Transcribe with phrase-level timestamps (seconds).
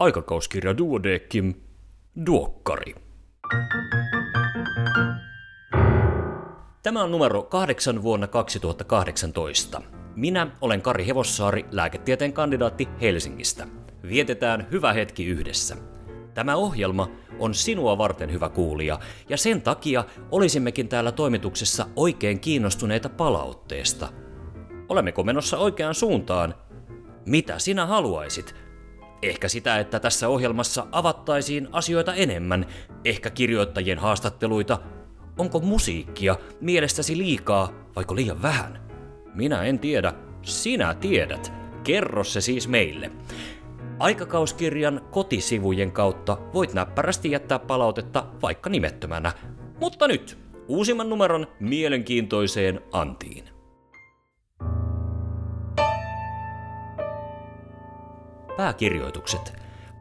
[0.00, 1.54] aikakauskirja Duodekim,
[2.26, 2.94] Duokkari.
[6.82, 9.82] Tämä on numero kahdeksan vuonna 2018.
[10.16, 13.66] Minä olen Kari Hevossaari, lääketieteen kandidaatti Helsingistä.
[14.08, 15.76] Vietetään hyvä hetki yhdessä.
[16.34, 17.08] Tämä ohjelma
[17.38, 18.98] on sinua varten hyvä kuulija,
[19.28, 24.12] ja sen takia olisimmekin täällä toimituksessa oikein kiinnostuneita palautteesta.
[24.88, 26.54] Olemmeko menossa oikeaan suuntaan?
[27.26, 28.69] Mitä sinä haluaisit?
[29.22, 32.66] Ehkä sitä, että tässä ohjelmassa avattaisiin asioita enemmän,
[33.04, 34.78] ehkä kirjoittajien haastatteluita.
[35.38, 38.90] Onko musiikkia mielestäsi liikaa vaiko liian vähän?
[39.34, 40.12] Minä en tiedä.
[40.42, 41.52] Sinä tiedät.
[41.84, 43.10] Kerro se siis meille.
[43.98, 49.32] Aikakauskirjan kotisivujen kautta voit näppärästi jättää palautetta vaikka nimettömänä.
[49.80, 53.44] Mutta nyt uusimman numeron mielenkiintoiseen antiin.
[58.60, 59.52] Pääkirjoitukset.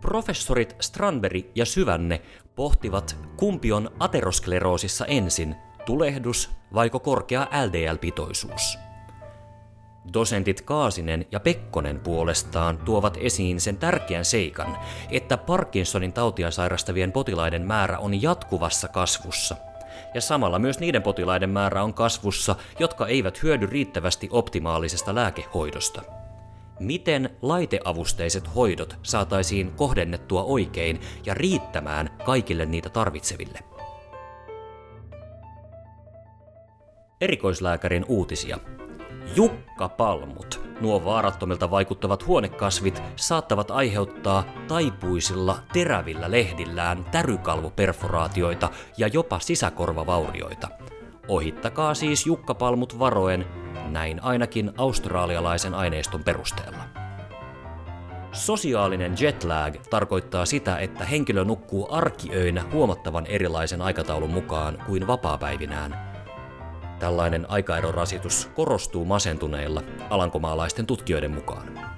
[0.00, 2.22] Professorit Stranberg ja Syvänne
[2.54, 8.78] pohtivat, kumpi on ateroskleroosissa ensin, tulehdus vaiko korkea LDL-pitoisuus.
[10.12, 14.78] Dosentit Kaasinen ja Pekkonen puolestaan tuovat esiin sen tärkeän seikan,
[15.10, 19.56] että Parkinsonin tautia sairastavien potilaiden määrä on jatkuvassa kasvussa.
[20.14, 26.15] Ja samalla myös niiden potilaiden määrä on kasvussa, jotka eivät hyödy riittävästi optimaalisesta lääkehoidosta.
[26.80, 33.58] Miten laiteavusteiset hoidot saataisiin kohdennettua oikein ja riittämään kaikille niitä tarvitseville?
[37.20, 38.58] Erikoislääkärin uutisia–
[39.34, 50.68] Jukkapalmut, nuo vaarattomilta vaikuttavat huonekasvit, saattavat aiheuttaa taipuisilla terävillä lehdillään tärykalvoperforaatioita ja jopa sisäkorvavaurioita.
[51.28, 53.46] Ohittakaa siis jukkapalmut varoen,
[53.88, 56.84] näin ainakin australialaisen aineiston perusteella.
[58.32, 65.96] Sosiaalinen jetlag tarkoittaa sitä, että henkilö nukkuu arkiöinä huomattavan erilaisen aikataulun mukaan kuin vapaapäivinään–
[66.98, 71.95] Tällainen aikaerorasitus korostuu masentuneilla alankomaalaisten tutkijoiden mukaan.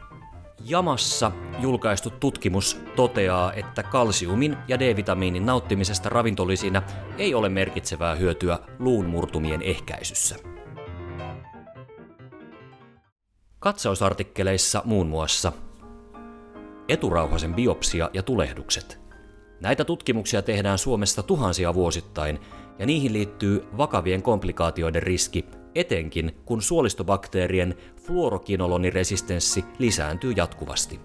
[0.65, 6.83] Jamassa julkaistu tutkimus toteaa, että kalsiumin ja D-vitamiinin nauttimisesta ravintolisina
[7.19, 10.37] ei ole merkitsevää hyötyä luun murtumien ehkäisyssä.
[13.59, 15.53] Katsausartikkeleissa muun muassa
[16.89, 19.01] eturauhasen biopsia ja tulehdukset.
[19.61, 22.41] Näitä tutkimuksia tehdään Suomessa tuhansia vuosittain
[22.79, 27.75] ja niihin liittyy vakavien komplikaatioiden riski, etenkin kun suolistobakteerien
[28.07, 31.01] fluorokinoloniresistenssi lisääntyy jatkuvasti.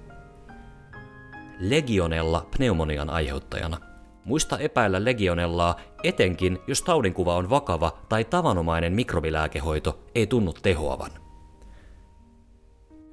[1.59, 3.77] Legionella pneumonian aiheuttajana.
[4.25, 11.11] Muista epäillä legionellaa, etenkin jos taudinkuva on vakava tai tavanomainen mikrobilääkehoito ei tunnu tehoavan.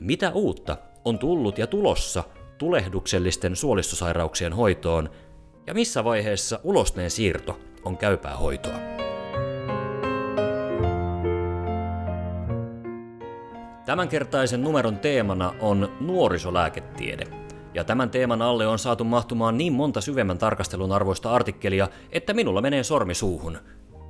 [0.01, 2.25] Mitä uutta on tullut ja tulossa
[2.59, 5.11] tulehduksellisten suolistosairauksien hoitoon,
[5.67, 9.00] ja missä vaiheessa ulosteen siirto on käypää hoitoa.
[13.91, 17.25] Tämänkertaisen numeron teemana on nuorisolääketiede.
[17.75, 22.61] Ja tämän teeman alle on saatu mahtumaan niin monta syvemmän tarkastelun arvoista artikkelia, että minulla
[22.61, 23.59] menee sormi suuhun.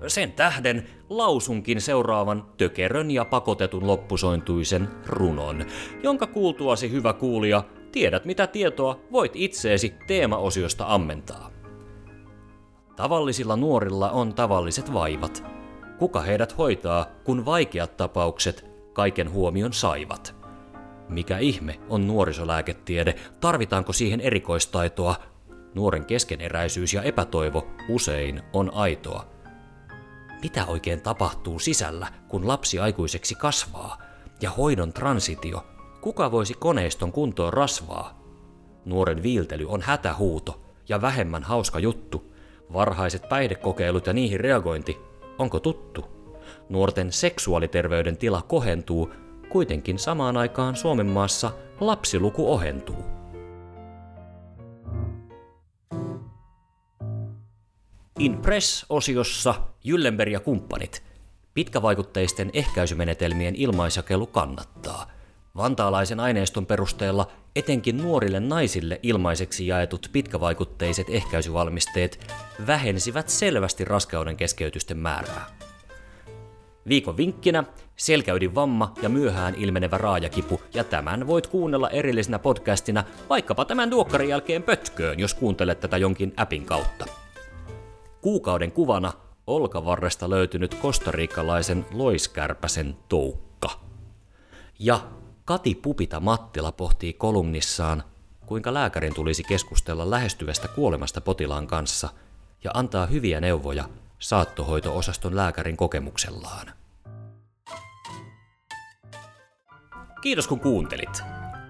[0.07, 5.65] Sen tähden lausunkin seuraavan tökerön ja pakotetun loppusointuisen runon,
[6.03, 11.51] jonka kuultuasi hyvä kuulija, tiedät mitä tietoa voit itseesi teemaosiosta ammentaa.
[12.97, 15.45] Tavallisilla nuorilla on tavalliset vaivat.
[15.99, 20.34] Kuka heidät hoitaa, kun vaikeat tapaukset kaiken huomion saivat?
[21.09, 23.15] Mikä ihme on nuorisolääketiede?
[23.41, 25.17] Tarvitaanko siihen erikoistaitoa?
[25.75, 29.27] Nuoren keskeneräisyys ja epätoivo usein on aitoa.
[30.43, 33.99] Mitä oikein tapahtuu sisällä, kun lapsi aikuiseksi kasvaa?
[34.41, 35.67] Ja hoidon transitio.
[36.00, 38.21] Kuka voisi koneiston kuntoon rasvaa?
[38.84, 42.25] Nuoren viiltely on hätähuuto ja vähemmän hauska juttu–
[42.73, 44.99] Varhaiset päihdekokeilut ja niihin reagointi,
[45.39, 46.19] onko tuttu?
[46.70, 49.12] Nuorten seksuaaliterveyden tila kohentuu,
[49.48, 51.50] kuitenkin samaan aikaan Suomen maassa
[51.81, 53.04] lapsiluku ohentuu.
[58.19, 61.02] In Press-osiossa Jyllenberg ja kumppanit.
[61.55, 65.06] Pitkävaikutteisten ehkäisymenetelmien ilmaisjakelu kannattaa–
[65.56, 72.34] Vantaalaisen aineiston perusteella etenkin nuorille naisille ilmaiseksi jaetut pitkävaikutteiset ehkäisyvalmisteet
[72.66, 75.60] vähensivät selvästi raskauden keskeytysten määrää.
[76.90, 77.64] Viikon vinkkinä
[77.96, 84.28] selkäydin vamma ja myöhään ilmenevä raajakipu, ja tämän voit kuunnella erillisenä podcastina vaikkapa tämän duokkarin
[84.28, 87.06] jälkeen pötköön, jos kuuntelet tätä jonkin appin kautta.
[88.20, 89.12] Kuukauden kuvana
[89.46, 93.70] olkavarresta löytynyt kostariikalaisen loiskärpäsen toukka.
[94.78, 95.00] Ja
[95.44, 98.02] Kati Pupita Mattila pohtii kolumnissaan,
[98.46, 102.08] kuinka lääkärin tulisi keskustella lähestyvästä kuolemasta potilaan kanssa
[102.64, 103.84] ja antaa hyviä neuvoja
[104.19, 106.80] saattohoito-osaston lääkärin kokemuksellaan.
[110.20, 111.22] Kiitos kun kuuntelit.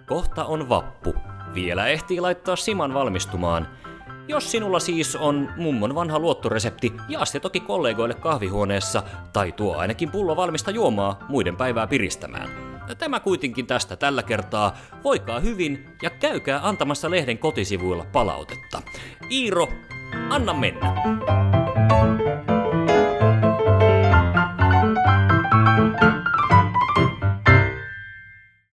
[0.06, 1.14] Kohta on vappu.
[1.54, 3.68] Vielä ehtii laittaa Siman valmistumaan.
[4.28, 9.02] Jos sinulla siis on mummon vanha luottoresepti, jaa se toki kollegoille kahvihuoneessa,
[9.32, 12.48] tai tuo ainakin pullo valmista juomaa muiden päivää piristämään.
[12.98, 14.76] Tämä kuitenkin tästä tällä kertaa.
[15.04, 18.82] Voikaa hyvin ja käykää antamassa lehden kotisivuilla palautetta.
[19.30, 19.68] Iiro,
[20.30, 20.94] anna mennä.